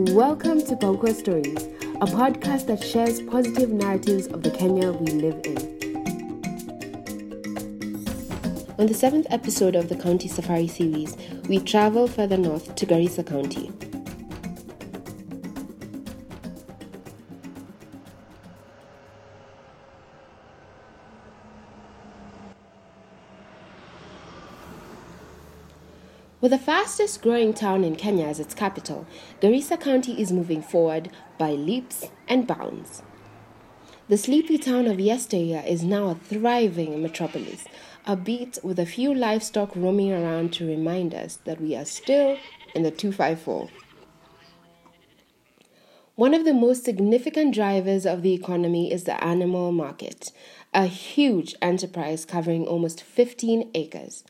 [0.00, 1.62] Welcome to Paukwa Stories,
[1.96, 5.58] a podcast that shares positive narratives of the Kenya we live in.
[8.78, 11.18] On the seventh episode of the County Safari series,
[11.50, 13.70] we travel further north to Garissa County.
[26.40, 29.06] With the fastest growing town in Kenya as its capital,
[29.42, 33.02] Garissa County is moving forward by leaps and bounds.
[34.08, 37.66] The sleepy town of yesteryear is now a thriving metropolis,
[38.08, 42.38] albeit with a few livestock roaming around to remind us that we are still
[42.74, 43.68] in the 254.
[46.14, 50.32] One of the most significant drivers of the economy is the animal market,
[50.72, 54.24] a huge enterprise covering almost 15 acres.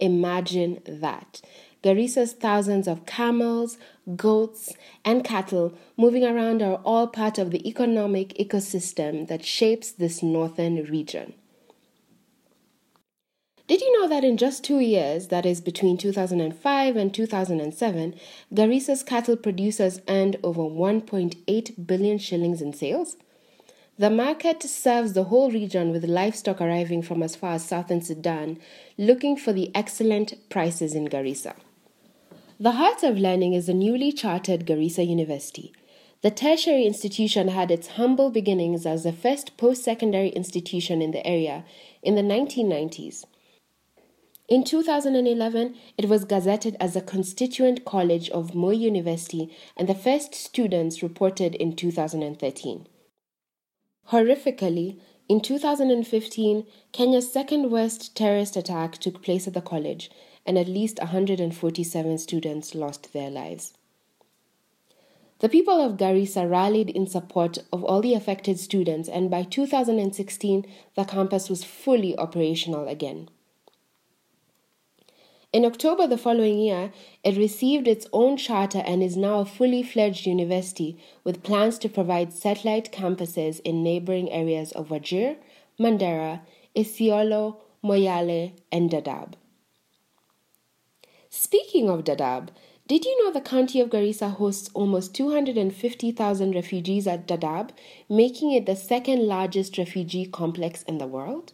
[0.00, 1.40] Imagine that.
[1.82, 3.78] Garissa's thousands of camels,
[4.16, 10.22] goats, and cattle moving around are all part of the economic ecosystem that shapes this
[10.22, 11.34] northern region.
[13.66, 18.14] Did you know that in just two years, that is between 2005 and 2007,
[18.52, 23.16] Garissa's cattle producers earned over 1.8 billion shillings in sales?
[24.00, 28.58] The market serves the whole region with livestock arriving from as far as southern Sudan,
[28.96, 31.54] looking for the excellent prices in Garissa.
[32.58, 35.74] The heart of learning is the newly chartered Garissa University.
[36.22, 41.26] The tertiary institution had its humble beginnings as the first post secondary institution in the
[41.26, 41.66] area
[42.02, 43.26] in the 1990s.
[44.48, 50.34] In 2011, it was gazetted as a constituent college of Moi University, and the first
[50.34, 52.86] students reported in 2013.
[54.10, 60.10] Horrifically, in 2015, Kenya's second worst terrorist attack took place at the college,
[60.44, 63.74] and at least 147 students lost their lives.
[65.38, 70.66] The people of Garissa rallied in support of all the affected students, and by 2016,
[70.96, 73.28] the campus was fully operational again.
[75.52, 76.92] In October the following year,
[77.24, 81.88] it received its own charter and is now a fully fledged university with plans to
[81.88, 85.38] provide satellite campuses in neighboring areas of Wajir,
[85.76, 86.42] Mandera,
[86.76, 89.32] Isiolo, Moyale, and Dadaab.
[91.30, 92.50] Speaking of Dadaab,
[92.86, 97.70] did you know the county of Garissa hosts almost 250,000 refugees at Dadaab,
[98.08, 101.52] making it the second largest refugee complex in the world?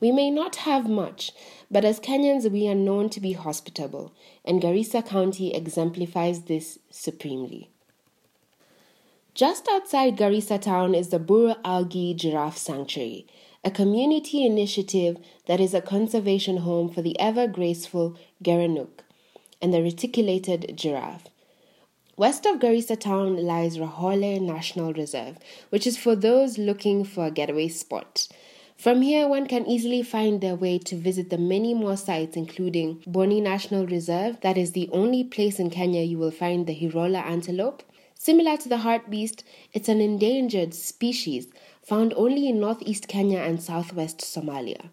[0.00, 1.32] We may not have much,
[1.70, 4.12] but as Kenyans, we are known to be hospitable,
[4.44, 7.70] and Garissa County exemplifies this supremely.
[9.34, 13.26] Just outside Garissa town is the Bour Algi Giraffe Sanctuary,
[13.64, 15.16] a community initiative
[15.46, 19.00] that is a conservation home for the ever graceful Gerenuk
[19.60, 21.28] and the reticulated giraffe.
[22.16, 25.38] West of Garissa town lies Rahole National Reserve,
[25.70, 28.26] which is for those looking for a getaway spot.
[28.78, 33.02] From here, one can easily find their way to visit the many more sites, including
[33.08, 37.20] Boni National Reserve, that is the only place in Kenya you will find the Hirola
[37.24, 37.82] antelope.
[38.14, 41.48] Similar to the hartebeest, it's an endangered species
[41.82, 44.90] found only in northeast Kenya and southwest Somalia.